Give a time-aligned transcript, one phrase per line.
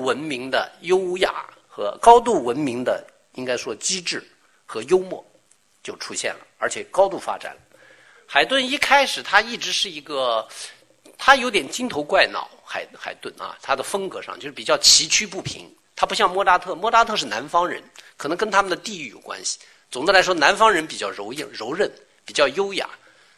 [0.00, 3.04] 文明的优雅和高度文明的，
[3.34, 4.22] 应该说机智
[4.66, 5.24] 和幽默
[5.82, 7.56] 就出现了，而且高度发展。
[8.26, 10.46] 海顿一开始他一直是一个，
[11.18, 15.68] 他有点精头怪脑，海海顿啊，他的风格上就是比较崎岖不平。
[15.96, 17.82] 他不像莫扎特，莫扎特是南方人，
[18.16, 19.58] 可能跟他们的地域有关系。
[19.90, 21.90] 总的来说，南方人比较柔硬、柔韧，
[22.24, 22.88] 比较优雅。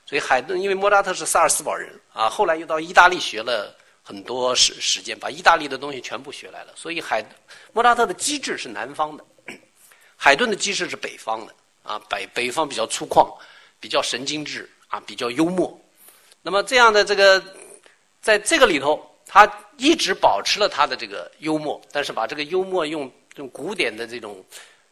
[0.04, 6.72] 所以海顿因为莫扎特是萨尔斯堡人啊，后来又到意大利学了很多时时间，把意大利的东西全部学来了。
[6.76, 7.24] 所以海
[7.72, 9.24] 莫扎特的机智是南方的，
[10.16, 13.32] 海顿的机智是北方的啊，北北方比较粗犷，
[13.80, 15.80] 比较神经质啊，比较幽默。
[16.42, 17.42] 那么这样的这个，
[18.20, 19.08] 在这个里头。
[19.24, 24.44] 他一直保持了他的这个幽默，但是把这个幽默用用古典的这种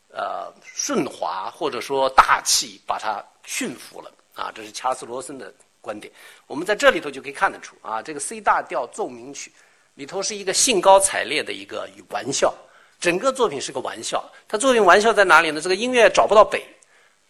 [0.08, 6.12] 呃顺滑或者说大气把它驯服了啊，这是查尔斯罗森的观点。
[6.46, 9.52] 我们在这里头就可以看得出啊，这个 C 大调奏鸣曲
[9.94, 12.54] 里头是一个兴高采烈的一个玩笑，
[12.98, 14.24] 整个作品是个玩笑。
[14.48, 15.60] 它作品玩笑在哪里呢？
[15.60, 16.64] 这个音乐找不到北，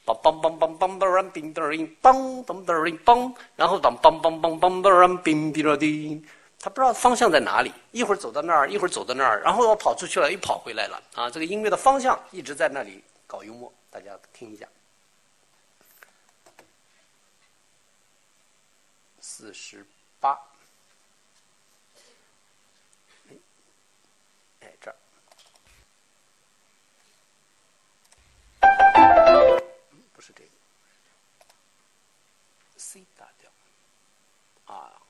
[0.06, 6.24] 梆梆梆梆梆梆叮叮叮梆梆梆梆，然后梆梆梆梆梆梆叮叮叮。
[6.62, 11.02] 他不知道方向在哪里，一会儿走到那儿，一会儿走到那儿，然后又跑出去了，又跑回来了。
[11.14, 14.67] 啊，这个音乐的方向一直在那里搞幽默，大家听一下。
[19.41, 19.86] 四十
[20.20, 20.38] 八，
[24.60, 24.96] 哎，这儿，
[30.12, 30.50] 不是这个
[32.77, 33.50] ，C 大调，
[34.66, 35.00] 啊。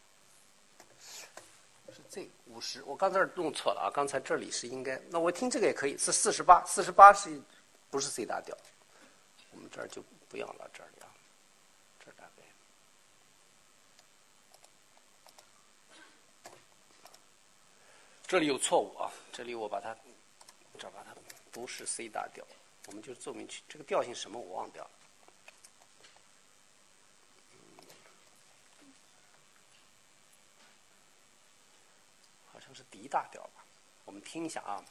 [2.46, 3.90] 五十，我刚才弄错了啊！
[3.92, 7.42] 刚才这里是应该，那我听这个也可以，是四十八，四十八是
[7.90, 8.56] 不是 C 大调？
[9.50, 11.10] 我们这儿就不要了，这里啊，
[12.04, 12.42] 这大概，
[18.30, 19.10] 这里有错误啊！
[19.32, 19.92] 这里我把它，
[20.78, 21.12] 这把它
[21.50, 22.46] 不是 C 大调，
[22.86, 24.90] 我们就奏鸣曲，这个调性什么我忘掉了。
[32.52, 33.64] 好像是 D 大调吧？
[34.04, 34.84] 我们听一下啊。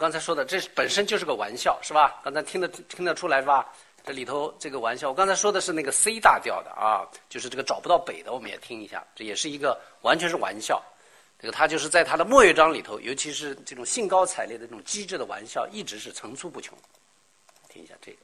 [0.00, 2.18] 刚才说的，这本身就是个玩笑，是吧？
[2.24, 3.70] 刚才听得听得出来是吧？
[4.02, 10.82] 这里头这个玩笑，我刚才说的是那个 C 大调的啊，就是这个找不到北的，我们也听一下，这也是一个完全是玩笑。
[11.38, 16.74] 这个他就是在他的末乐章里头，尤其是这种兴高采烈的这种机智的玩笑，一直是层出不穷。
[17.68, 18.18] 听一下这个。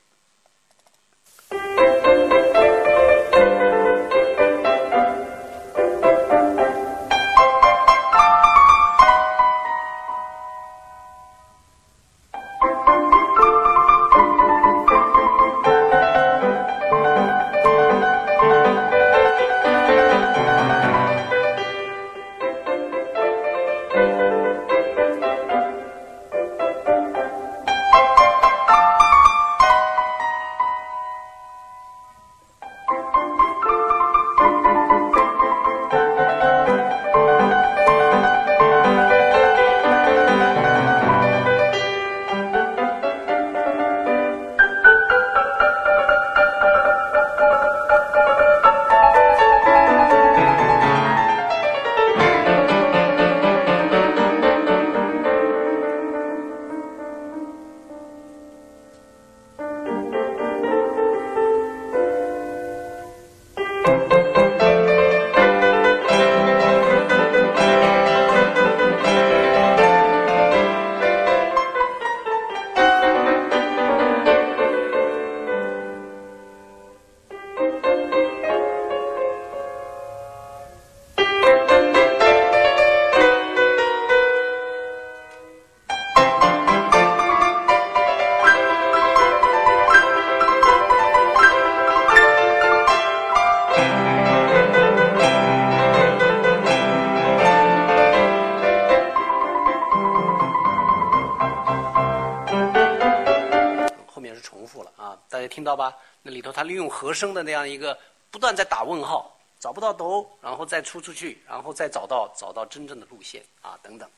[105.77, 105.97] 道吧？
[106.23, 107.97] 那里头他利用和声的那样一个
[108.31, 114.09] 不断在打问号，找不到哆，然后再出出去，然后再找到找到真正的路线啊等等。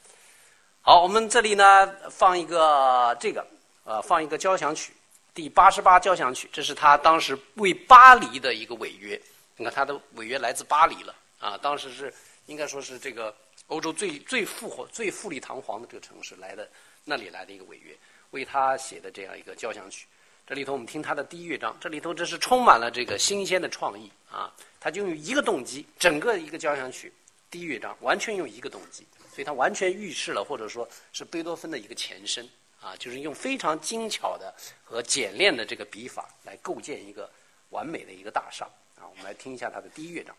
[0.80, 3.44] 好，我们这里呢放一个这个
[3.84, 4.92] 呃放一个交响曲，
[5.34, 9.20] 第八十八交响曲，这是他当时为巴黎的一个违约。
[9.56, 12.14] 你看他的违约来自巴黎了啊，当时是
[12.46, 13.34] 应该说是这个
[13.66, 16.66] 欧洲最最富活最富丽堂皇的这个城市来的
[17.04, 17.94] 那里来的一个违约，
[18.30, 20.06] 为他写的这样一个交响曲。
[20.48, 24.50] 这里头我们听他的第一乐章，这里头这是充满了这个新鲜的创意啊！
[24.80, 27.12] 他就用一个动机，整个一个交响曲
[27.50, 32.48] 第一乐章完全用一个动机，所以它完全预示了或者说是贝多芬的一个前身
[32.80, 37.30] 啊，就是用非常精巧的和简练的这个笔法来构建一个
[37.68, 38.64] 完美的一个大厦
[38.96, 39.04] 啊！
[39.06, 40.34] 我们来听一下他的第一乐章，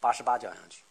[0.00, 0.82] 八十八交响曲。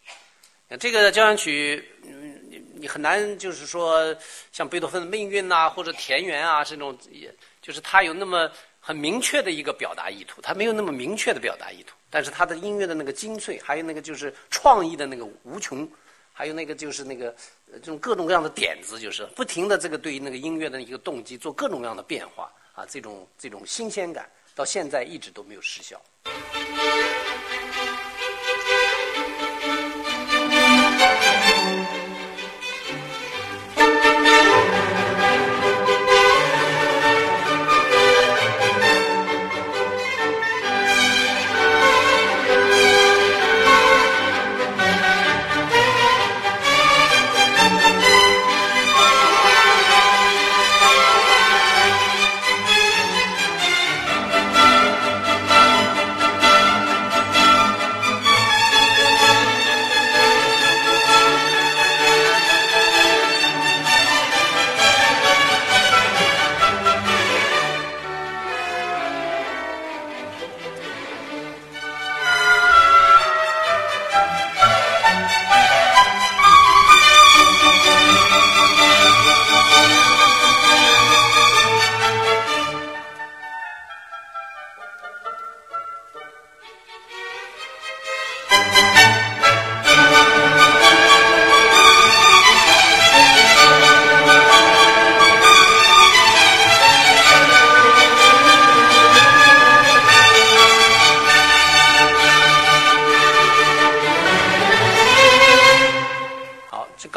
[0.80, 4.16] 这个交响曲，嗯，你你很难就是说
[4.54, 8.50] 像贝多芬的命运呐，或者田园啊这种，也就是他有那么
[8.80, 15.88] 很明确的一个表达意图，他没有那么明确的表达意图，但是他的音乐的那个精粹，还有那个就是创意的那个无穷，
[16.34, 17.36] 还有那个就是那个
[17.74, 26.02] 这种各种各样的点子，就是不停的这个对于那个音乐的一个动机做各种各样的变化啊，这种这种新鲜感到现在一直都没有失效。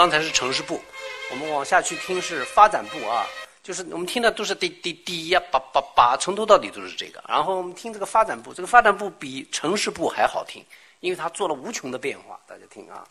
[0.05, 0.83] 刚才是城市部，
[1.31, 3.25] 我们往下去听是发展部啊，
[3.63, 7.25] 就是我们听的都是滴滴滴呀，叭叭叭，从头到底都是这个。
[7.27, 10.63] 然后我们听这个发展部，这个发展部比城市部还好听，
[11.01, 12.39] 因为它做了无穷的变化。
[12.47, 13.03] 大家听啊。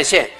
[0.00, 0.30] 在线，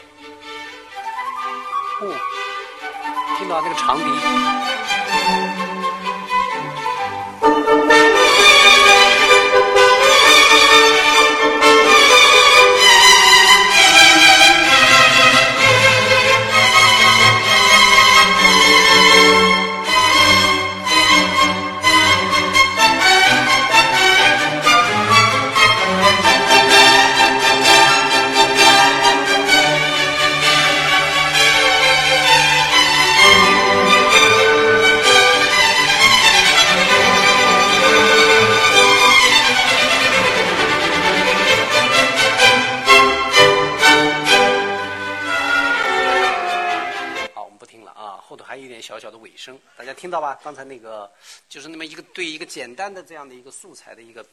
[50.51, 51.09] 刚才那个
[51.49, 54.27] 就是那么一个对一个简单的这样的一个素材的一个，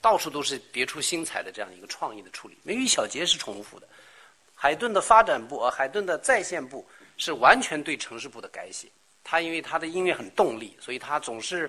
[0.00, 3.88] 到处都是别出心裁的这样一个创意的处理，没有一小节是重复的。
[4.54, 8.86] 海顿的发展部啊，海顿的在线部是完全对城市部的改写。
[9.24, 11.68] 他因为他的音乐很动力，所以他总是，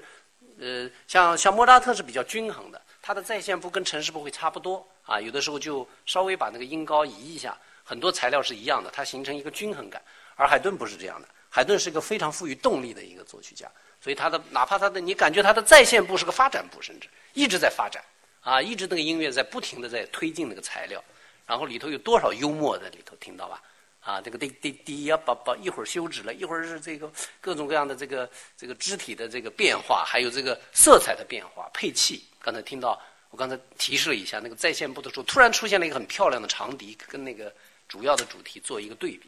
[0.59, 9.99] 呃，像像莫扎特是比较均衡的，他的在线部跟城市部会差不多啊，有的时候就稍微把那个音高移一下，很多材料是一样的，它形成一个均衡感。
[10.35, 13.71] 而海顿不是这样的，海顿是一个非常富于动力的一个作曲家，
[14.05, 18.03] 所以他的哪怕他的你感觉他的在线部是个发展部，甚至一直在发展
[18.41, 21.03] 啊，一直那个音乐在不停的在推进那个材料，
[21.47, 23.63] 然后里头有多少幽默在里头，听到吧？
[24.01, 32.23] 啊，这个滴滴滴呀，把把一会儿休止了，一会儿是这个各种各样的这个这个肢体的这个变化，还有这个色彩的变化，配器。
[32.39, 37.51] 刚才听到我刚才提示了一下，那个在线部的时候，突然出现了一个很漂亮的长笛，跟那个
[37.87, 39.27] 主要的主题做一个对比。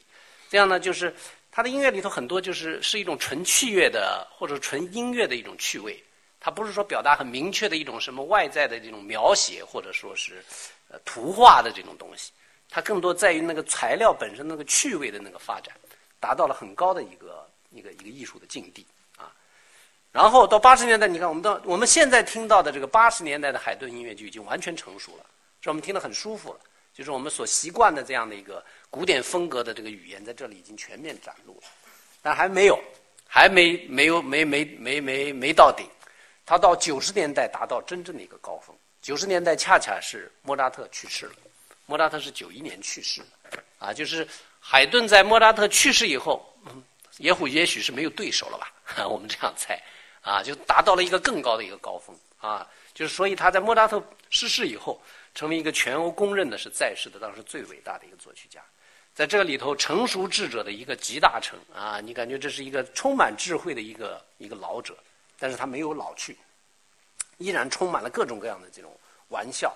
[0.50, 1.14] 这样呢，就是
[1.58, 6.00] 他的音乐里头很多就是是一种纯器乐的或者纯音乐的一种趣味，
[6.40, 10.46] 它不是说表达很明确的一种什么外在的这种描写，或者说是
[10.88, 12.32] 呃图画的这种东西。
[12.70, 15.76] 它更多在于那个材料本身那个趣味的那个发展，
[16.20, 18.86] 达到了很高的一个一个一个艺术的境地
[19.18, 19.34] 啊。
[20.12, 25.26] 然后到八十年代，你看我们到我们现在听到的这个八十年代的海顿音乐就已经完全成熟了，
[25.60, 26.60] 是我们听得很舒服了。
[26.94, 31.67] 就是我们所习惯的这样的一个古典风格的这个语言，在这里已经全面展露了，
[32.22, 32.79] 但还没有，
[33.27, 35.86] 还没没有没没没没没到顶。
[36.46, 38.75] 他到九十年代达到真正的一个高峰。
[39.01, 41.34] 九十年代恰恰是莫扎特去世了。
[41.86, 44.27] 莫扎特是九一年去世的，啊，就是
[44.60, 46.46] 海顿在莫扎特去世以后，
[47.17, 48.74] 也许也许是没有对手了吧？
[49.08, 49.82] 我们这样猜，
[50.22, 55.01] 啊，就达到了一个更高的一个高峰，啊，就是所以他在莫扎特逝世以后，
[55.34, 58.62] 成为一个全欧公认的是在世的当时最伟大的一个作曲家，
[59.18, 64.96] 在这个里头成熟智者的一个集大成，啊，你感觉这是一个充满智慧的一个一个老者，
[65.40, 66.38] 但是他没有老去，
[67.40, 68.96] 依然充满了各种各样的这种
[69.30, 69.76] 玩笑。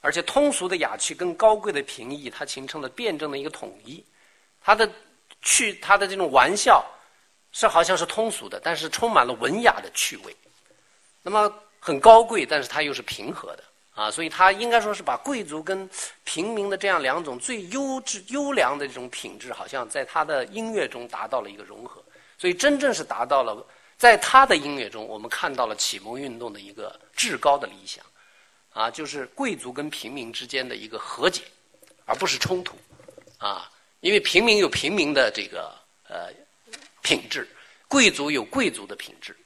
[0.00, 4.02] 而且通俗的雅趣跟高贵的平易，它形成了辩证的一个统一。
[4.62, 4.90] 他的
[5.42, 6.82] 趣，他的这种玩笑，
[7.52, 10.34] 是好像是通俗的，但是充满了文雅的趣味。
[11.20, 13.62] 那么很高贵，但是它又是平和的
[13.98, 15.90] 啊，所以他应该说是把贵族跟
[16.22, 22.00] 平民的这样两种最优质、优良的这种品质，好像在他的音乐中达到了一个融合。
[22.38, 28.04] 所以真正是达到了，在他的音乐中，我们看到了启蒙运动的一个至高的理想。
[28.70, 31.42] 啊，就是贵族跟平民之间的一个和解，
[32.04, 32.76] 而不是冲突，
[33.38, 35.74] 啊，因为平民有平民的这个
[36.06, 36.28] 呃
[37.02, 37.48] 品质，
[37.88, 39.36] 贵族有贵族的品质，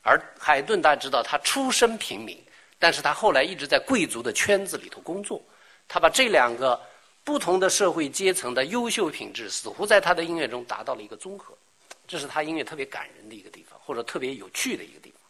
[0.00, 2.42] 而海顿大家知道他出身平民，
[2.78, 5.42] 但是他后来一直在贵族的圈子里头工作，
[5.88, 6.80] 他把这两个
[7.24, 11.52] 不同的社会阶层的优秀品质，似乎在他的音乐中达到了一个综合，
[12.06, 15.20] 这是他音乐特别感人的一个地方，或者特别有趣的一个地方。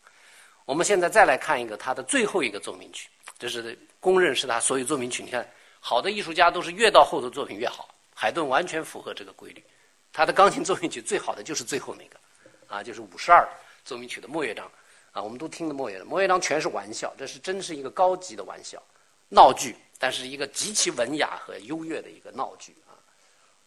[0.64, 3.08] 我们现在再来看一个他的最后一个奏鸣曲。
[3.38, 5.22] 这是公认是他所有奏鸣曲。
[5.22, 5.48] 你看，
[5.80, 7.88] 好的艺术家都是越到后头作品越好。
[8.12, 9.64] 海顿完全符合这个规律。
[10.12, 12.18] 他的钢琴奏鸣曲最好的就是最后那个，
[12.66, 13.48] 啊，就是五十二
[13.84, 14.70] 奏鸣曲的末乐章。
[15.18, 18.80] 啊，我们都听的莫言，莫言当全是玩笑，这是真是一个高级的玩笑，
[19.28, 22.94] 闹剧，但是一个极其文雅和优越的一个闹剧啊。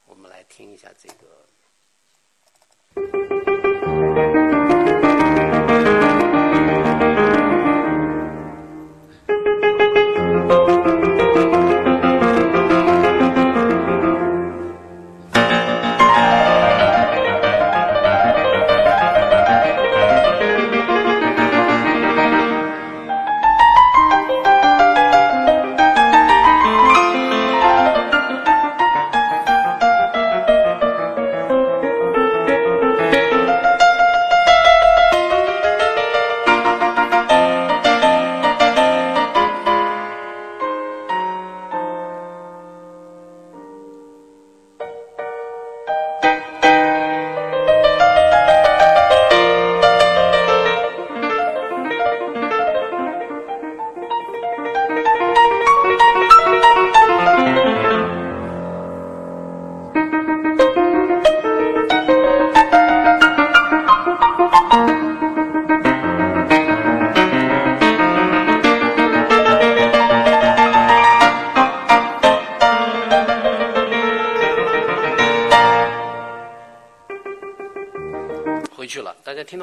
[0.05, 1.15] 我们来听一下这个。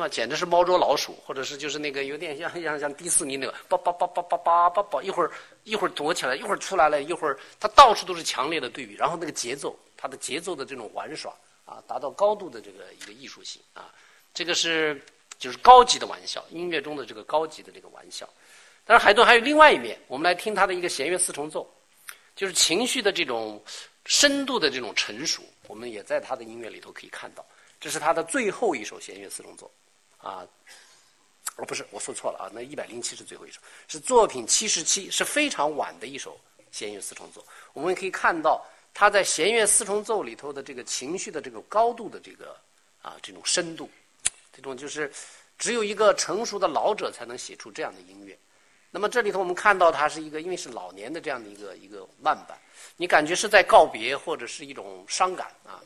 [0.08, 5.30] 简直是猫捉老鼠，或者是就是那个有点像像像迪士尼那个，叭叭叭叭叭叭叭叭，一会儿
[5.64, 11.32] 一会儿躲起来，一会儿出来了，一会儿它到处都是强烈的对比，然后那个节奏，它的节奏的这种玩耍
[11.64, 13.92] 啊，达到高度的这个一个艺术性啊，
[14.32, 15.00] 这个是
[15.38, 18.28] 就是高级的玩笑，音乐中的这个高级的这个玩笑。
[18.84, 21.70] 但是海顿还有另外一面，我们来听他的一个弦乐四重奏，
[22.34, 23.62] 就是情绪的这种
[24.06, 27.44] 深度的这种成熟，我们也在他的音乐里头可以看到。
[27.80, 29.70] 这是他的最后一首弦乐四重奏，
[30.18, 30.46] 啊，
[31.56, 36.38] 哦不是，我说错了啊，那一百零七是最后一首，是作品七十七，是非常晚的一首
[36.70, 37.44] 弦乐四重奏。
[37.72, 42.56] 我们可以看到他在弦乐四重奏里头的这个情绪的这个高度的这个
[43.00, 43.88] 啊这种深度，
[44.52, 45.10] 这种就是
[45.56, 48.36] 只有一个成熟的老者才能写出这样的音乐。
[48.90, 52.58] 那么这里头我们看到它是一个因为是老年的这样的一个一个慢板，
[52.96, 55.82] 你感觉是在告别或者是一种伤感啊。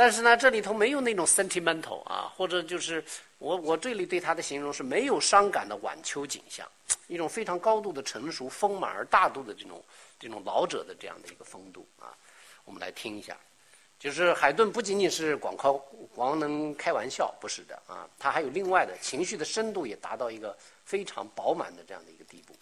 [0.00, 3.04] 但是呢，这里头没有那种 sentimental 啊，或者就是
[3.36, 6.66] 我我这里对他的形容是没有伤感的晚秋景象，
[7.06, 9.84] 一种非常高度的成熟、丰满而大度的这种
[10.18, 12.16] 这种老者的这样的一个风度啊。
[12.64, 13.36] 我们来听一下，
[13.98, 15.74] 就是海顿不仅仅是光靠
[16.14, 22.54] 光能开玩笑，不是的啊，他还有另外的情绪的深度也达到一个非常饱满的这样的一个地步。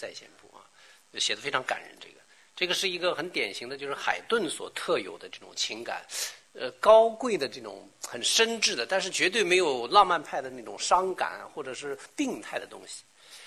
[0.00, 0.64] 在线部啊，
[1.18, 1.90] 写的非常感人。
[2.00, 2.14] 这个，
[2.56, 6.02] 这个是一个很典型的，就是海顿所特有的这种情感，
[6.54, 13.04] 呃，高贵的这种很深挚的，但是绝对没有浪漫派的那种伤感或者是病态的东西。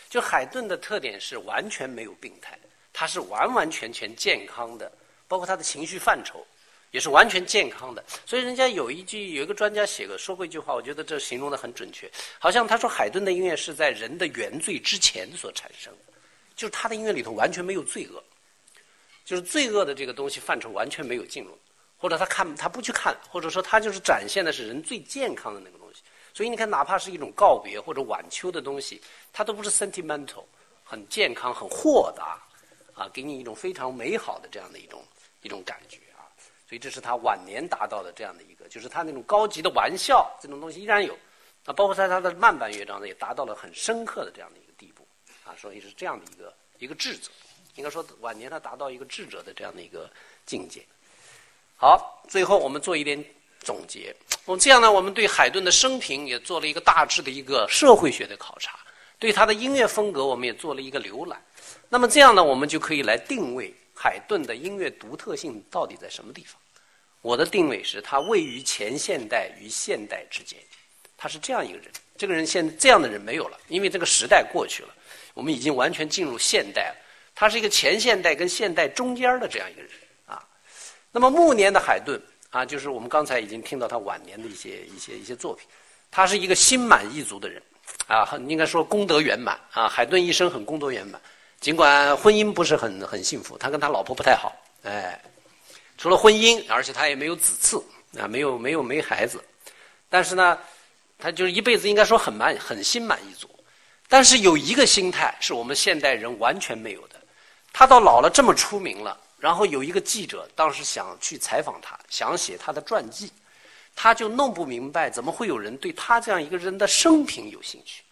[0.10, 2.56] 就海顿的特点是完全没有病态，
[2.94, 4.92] 他是完完全全健康的，
[5.28, 6.46] 包括他的情绪范畴
[6.92, 8.06] 也是完全健康的。
[8.24, 12.08] 所以人家有一句，有一个专家写过说过一句话，我觉得这形容的很准确。
[12.38, 16.13] 好像他说海顿的音乐是在人的原罪之前所产生的，
[16.56, 18.24] 就是他的音乐里头完全没有罪恶，
[19.26, 21.58] 就是罪恶的这个东西范畴完全没有进入，
[21.98, 26.02] 或者他看他不去看，或者说他就是展现的是人最健康的那个东西。
[26.34, 29.00] 所以你看，哪怕是一种告别或者晚秋的东西，
[29.32, 30.44] 它都不是 sentimental，
[30.84, 32.42] 很健康、很豁达，
[32.96, 35.04] 啊，给你一种非常美好的这样的一种
[35.44, 36.26] 一种感觉啊。
[36.68, 41.14] 所以这是他晚年达到的这样的一个，就是他那种高级的玩笑这种东西依然有，
[41.66, 44.92] 啊，包括在他的慢板乐章呢，也达到了很深刻的这样的一个地，
[45.58, 47.30] 所以是这样的一个一个智者，
[47.76, 50.10] 应该说晚年他达到一个智者的这样的一个
[50.46, 50.82] 境界。
[51.76, 53.24] 好，最后我们做一点
[53.60, 54.16] 总结。
[54.46, 58.78] 我们这样呢，我们对海顿的生平也做了一个大致的一个社会学的考察，
[59.18, 61.42] 对他的音乐风格我们也做了一个浏览。
[61.90, 66.60] 那么这样呢，我们就可以来定位海顿的音乐独特性到底在什么地方。
[67.22, 70.60] 我的定位是他位于前现代与现代之间，
[71.18, 71.88] 他是这样一个人。
[72.18, 74.90] 这个人现这样的人没有了，因为这个时代过去了，
[75.34, 76.96] 我们已经完全进入现代了。
[77.36, 79.92] 他是一个前现代跟现代中间的这样一个人
[80.26, 80.44] 啊。
[81.12, 82.22] 那么暮年的海顿。
[82.54, 85.68] 啊，就是我们刚才已经听到他晚年的一些一些一些作品，
[86.12, 87.60] 他是一个心满意足的人，
[88.06, 89.90] 啊，很应该说功德圆满啊。
[89.90, 91.20] 海顿一生很功德圆满，
[91.60, 95.20] 尽管婚姻不是很很幸福，他跟他老婆不太好，哎，
[95.98, 99.44] 除了婚姻，而且他也没有子嗣啊，没有没有没孩子，
[100.08, 100.56] 但是呢，
[101.18, 103.50] 他就是一辈子应该说很满很心满意足。
[104.08, 107.16] 但是有一个心态是我们现代人完全没有的，
[107.72, 109.20] 他到老了这么出名了。
[109.40, 113.30] 然后有一个记者当时想去采访他，想写他的传记，
[113.94, 118.04] 他就弄不明白怎么会有人对他这样一个人的生平有兴趣。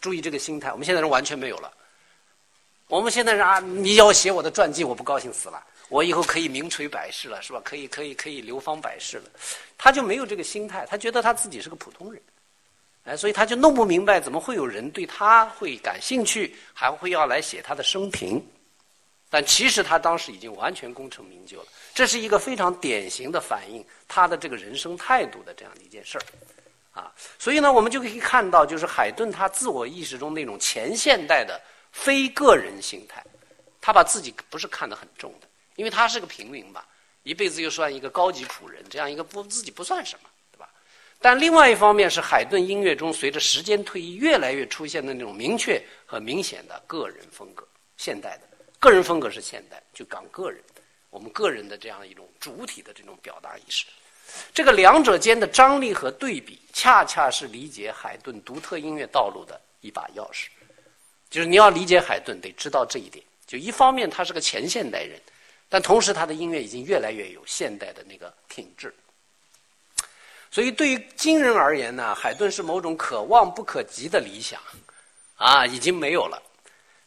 [0.00, 1.72] 注意这个心态，我们现在人完全没有了。
[2.88, 7.60] 我们现在人啊，你要写我的传记，我不高兴死了，我以后可以名垂百世了，是吧？
[7.64, 9.30] 可以可以可以流芳百世了。
[9.78, 12.20] 他就没有这个心态，他觉得他自己是个普通人，
[13.06, 18.44] 哎，所以他就弄不明白怎么会有人对他会感兴趣，还会要来写他的生平。
[19.28, 33.22] 但其实他当时已经完全功成名就了，这是一个非常典型的反映他的这个人生态度的这样的一件事儿，啊，所以呢，我们就可以看到，就是海顿他自我意识中那种前现代的非个人心态，
[33.80, 36.84] 他把自己不是看得很重的，因为他是个平民嘛，
[37.24, 40.28] 一辈子又算一个高级仆人，这样一个不自己不算什么，
[41.20, 48.42] 但另外一方面是海顿音乐中随着时间推移越来越出现的那种明确和明显的个人风格，现代的。
[48.78, 50.62] 个人风格是现代，就讲个人，
[51.10, 53.86] 我们个人的这样一种主体的这种表达意识。
[54.52, 60.46] 这个两者间的张力和对比，恰恰是理解海顿独特音乐道路的一把钥匙。
[61.30, 63.24] 就是你要理解海顿，得知道这一点。
[63.46, 65.20] 就一方面他是个前现代人，
[65.68, 68.94] 但同时他的音乐已经越来越有现代的那个品质。
[70.50, 74.60] 所以对于今人而言呢，海顿是某种可望不可及的理想，
[75.36, 76.42] 啊，已经没有了。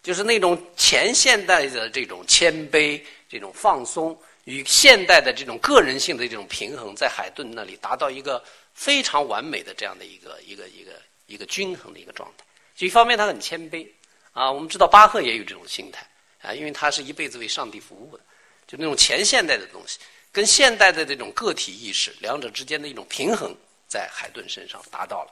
[0.02, 8.42] 就是那种前现代的这种谦卑、这种放松，与现代的这种个人性的这种平衡，在海顿那里达到一个
[8.74, 10.92] 非常完美的这样的一个一个一个
[11.28, 12.46] 一个均衡的一个状态。
[12.76, 13.86] 就一方面他很谦卑
[14.32, 16.08] 啊，我们知道巴赫也有这种心态
[16.42, 18.24] 啊，因为他是一辈子为上帝服务的，
[18.66, 20.00] 就那种前现代的东西
[20.32, 23.56] 跟现代的这种个体意识两者之间的一种平衡，
[23.88, 25.32] 在海顿身上达到了。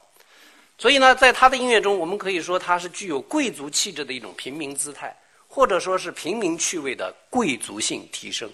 [0.76, 5.16] 所以呢，在他的音乐中，我们可以说他是具有贵族气质的一种平民姿态，
[5.48, 8.50] 或者说是平民趣味的贵族性提升，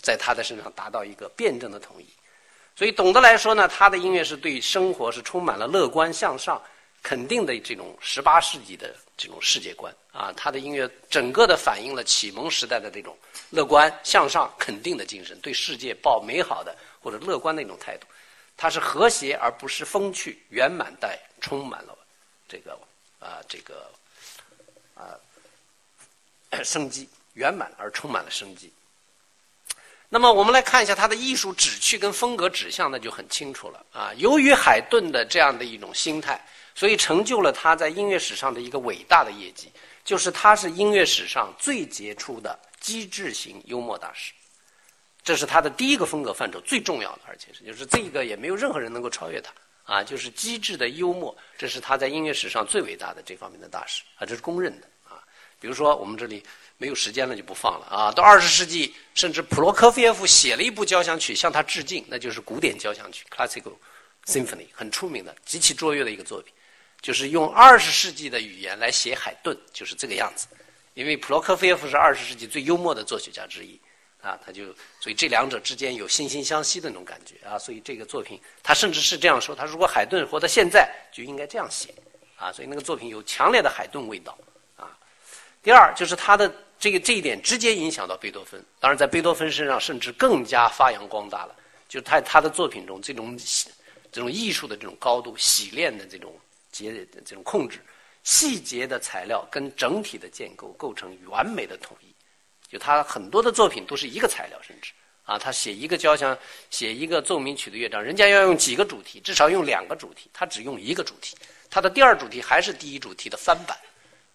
[0.00, 2.06] 在他的身上达到一个辩证的统一。
[2.76, 6.60] 所以，总的来说呢，他的音乐是对生活是充满了乐观向上、
[7.02, 10.32] 肯定的这种十八世纪的这种世界观啊。
[10.34, 13.14] 他的音乐整个的反映了启蒙时代的这种
[13.50, 18.06] 乐观向上、肯定的精神，对世界抱美好的或者乐观的一种态度。
[18.56, 21.96] 它是和谐而不是风趣，圆满带充满了
[22.48, 22.78] 这个
[23.18, 23.90] 啊这个
[24.94, 25.12] 啊
[26.64, 28.72] 生机，圆满而充满了生机。
[30.12, 34.12] 那么我们来看一下他的艺术旨趣跟风格指向，那就很清楚了啊。
[34.16, 36.44] 由于海顿的这样的一种心态，
[36.80, 39.70] 所以成就了他在音乐史上的一个伟大的业绩，
[40.02, 44.32] 就是他是音乐史上最杰出的机智型幽默大师。
[45.22, 49.52] 这是他的第一个风格范畴，最重要的，而且是就是这个也没有任何人能够超越他
[49.84, 50.02] 啊！
[50.02, 55.20] 就是机智的幽默，这是他在音乐史上最伟大的这方面的大师啊，这是公认的啊。
[55.60, 56.42] 比如说，我们这里
[56.78, 58.10] 没有时间了，就不放了啊。
[58.10, 63.74] 到二十世纪，甚至普罗科菲耶夫写了一部交响曲向他致敬，那就是古典交响曲 （Classical
[64.24, 66.54] Symphony），很出名的、极其卓越的一个作品，
[67.00, 70.46] 就是用二十世纪的语言来写海顿，就是这个样子。
[70.94, 73.80] 因为普罗科菲耶夫是二十世纪最幽默的作曲家之一。
[74.22, 74.66] 啊，他就
[75.00, 81.94] 所以这两者之间有惺惺相惜的那种感觉啊，所以这个作品他甚至是这样说：他如果海顿活到现在，就应该这样写
[82.36, 84.36] 啊，所以那个作品有强烈的海顿味道
[84.76, 84.94] 啊。
[85.62, 91.56] 第二就是他的这个这一点直接影响到贝多芬，当然在贝多芬身上甚至更加发扬光大了，
[91.88, 93.38] 就是他他的作品中这种
[94.12, 96.38] 这种艺术的这种高度、洗练的这种
[96.80, 97.78] 节的这种控制、
[98.22, 102.14] 细节的材料跟整体的建构构成完美的统一。
[102.68, 104.92] 就他很多的作品都是一个材料，甚至
[105.24, 106.36] 啊，他写一个交响，
[106.70, 111.36] 写一个奏鸣曲的乐章，人家要用几个主题，至少用两个主题，他只用一个主题，
[111.68, 113.76] 他的第二主题还是第一主题的翻版，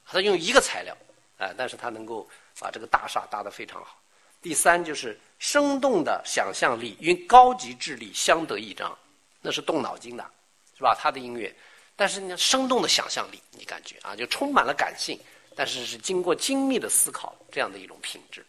[0.06, 0.96] 他用一个材料，
[1.38, 2.30] 啊，但是他能够
[2.60, 4.00] 把这个大厦搭得非常好。
[4.42, 8.96] 第三就是生动的想象力与高级智力相得益彰，
[9.42, 10.30] 那是动脑筋的，
[10.78, 10.94] 是吧？
[10.94, 11.54] 他的音乐，
[11.96, 15.20] 但是呢，生动的想象力，你感觉啊，就充满了感性，
[15.56, 18.46] 但是是经过精密的思考这样的一种品质。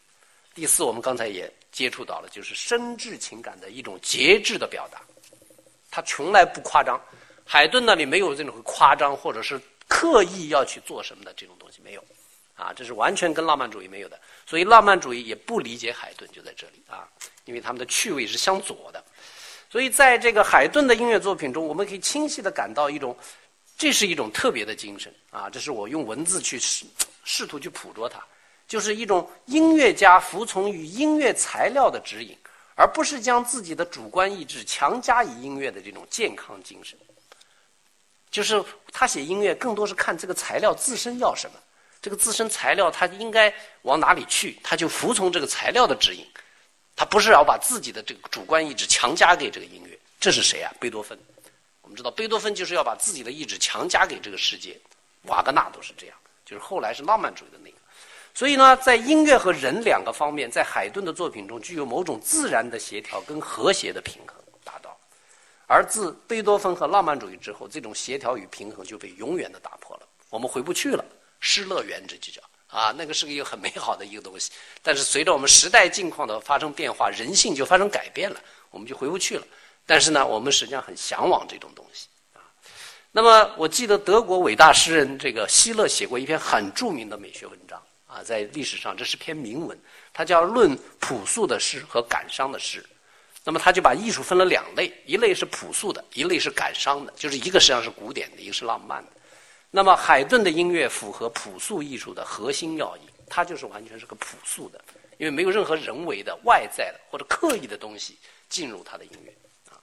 [0.55, 1.53] 第四，我们刚才也。
[1.73, 5.03] 接触到了，就是深挚情感的一种节制的表达，
[5.91, 6.99] 他从来不夸张。
[7.45, 12.03] 海顿那里没有这种夸张或者是刻意要去做什么的这种东西，没有，
[12.55, 14.19] 啊，这是完全跟浪漫主义没有的。
[14.47, 17.07] 所以浪漫主义也不理解海顿，就在这里啊，
[17.45, 19.05] 因为他们的趣味是相左的。
[19.69, 23.17] 所以在这个海顿的音乐作品中，我们可以清晰地感到一种，
[23.77, 26.87] 这是一种特别的精神啊，这是我用文字去试
[27.25, 28.23] 试图去捕捉它。
[28.69, 32.37] 就是一种音乐家服从于音乐材料的指引，
[32.75, 36.99] 而不是将自己的主观意志强加于音乐的这种健康精神。
[38.29, 41.59] 就是他写音乐更多是看这个材料自身要什么，
[42.03, 46.27] 这个自身材料他应该往哪里去，他就服从这个材料的指引。
[46.97, 49.97] 他不是要把自己的这个主观意志强加给这个音乐。
[50.19, 50.73] 这是谁啊？
[50.81, 51.17] 贝多芬。
[51.83, 54.77] 我们知道贝多芬就是要把自己的意志强加给这个世界。
[55.25, 57.77] 瓦格纳都是这样，就是后来是浪漫主义的那个。
[58.35, 64.97] 所以呢，在音乐和人两个方面，在海顿的作品中具有某种自然的协调跟和谐的平衡达到，
[65.67, 70.07] 而自贝多芬和浪漫主义之后，这种协调与平衡就被永远的打破了。
[70.29, 71.05] 我们回不去了，
[71.41, 72.43] 失乐园这就叫
[72.77, 74.51] 啊，那个是一个很美好的一个东西。
[74.83, 78.39] 但是随着我们时代境况的发生变化，人性就发生改变了，
[78.71, 79.47] 我们就回不去了。
[79.87, 82.45] 但是呢，我们实际上很向往这种东西啊。
[83.13, 87.83] 那么，我记得德国伟大诗人这个希勒写过一篇很著名的美学文章。
[88.07, 89.79] 啊，在历史上这是篇铭文，
[90.13, 92.83] 它叫《论朴素的诗和感伤的诗》。
[93.43, 99.13] 那么他就把艺术分了两类，一类是朴素的，一类是感伤的，就是一个实际上是古典的，一个是浪漫的。
[99.77, 104.83] 那么海顿的音乐符合朴素艺术的核心要义，它就是完全是个朴素的，
[105.19, 108.17] 因为没有任何人为的、外在的或者刻意的东西
[108.49, 109.31] 进入他的音乐
[109.69, 109.77] 啊。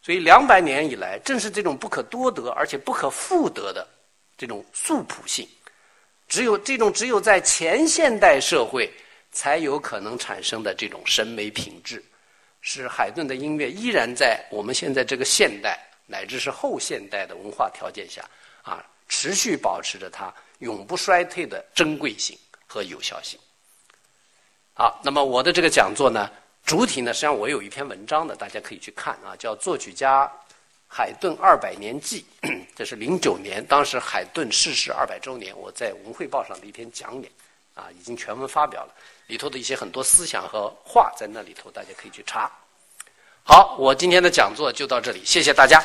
[0.00, 3.84] 所以两百年以来，正是这种不可多得而且不可复得的
[4.38, 5.44] 这种素朴性。
[6.28, 8.88] 只有这种只有在前现代社会
[9.32, 12.00] 才有可能产生的这种审美品质，
[12.60, 18.24] 使海顿的音乐依然在我们现在这个现代乃至是后现代的文化条件下
[18.62, 23.38] 啊，持续保持着它永不衰退的珍贵性和有效性。
[24.72, 26.30] 好，那么我的这个讲座呢，
[26.64, 30.24] 主体呢，实际上我有一篇文章的，大家可以去看啊，叫《作曲家》。
[30.92, 32.24] 海顿二百年记，
[32.74, 37.30] 这是零九年，当时海顿逝世二百周年，我在《文汇报》上的一篇讲演，
[37.74, 38.94] 啊，已经全文发表了，
[39.28, 42.50] 里头的一些很多思想和话在那里头，大家可以去查。
[43.44, 45.80] 好，我今天的讲座就到这里，谢谢大家。